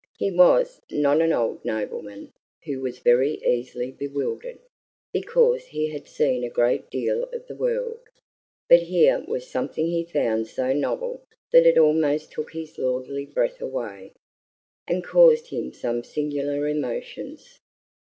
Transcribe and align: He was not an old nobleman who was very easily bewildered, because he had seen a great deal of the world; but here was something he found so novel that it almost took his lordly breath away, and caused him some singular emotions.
He 0.17 0.31
was 0.31 0.81
not 0.89 1.21
an 1.21 1.31
old 1.31 1.63
nobleman 1.63 2.33
who 2.65 2.81
was 2.81 2.97
very 2.97 3.33
easily 3.45 3.91
bewildered, 3.91 4.57
because 5.13 5.65
he 5.65 5.89
had 5.91 6.07
seen 6.07 6.43
a 6.43 6.49
great 6.49 6.89
deal 6.89 7.25
of 7.25 7.45
the 7.45 7.53
world; 7.55 7.99
but 8.67 8.79
here 8.81 9.23
was 9.27 9.47
something 9.47 9.85
he 9.85 10.03
found 10.03 10.47
so 10.47 10.73
novel 10.73 11.23
that 11.51 11.67
it 11.67 11.77
almost 11.77 12.31
took 12.31 12.51
his 12.53 12.79
lordly 12.79 13.27
breath 13.27 13.61
away, 13.61 14.13
and 14.87 15.03
caused 15.03 15.51
him 15.51 15.71
some 15.71 16.03
singular 16.03 16.67
emotions. 16.67 17.59